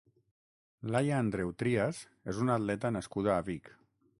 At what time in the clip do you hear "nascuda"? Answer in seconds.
2.99-3.37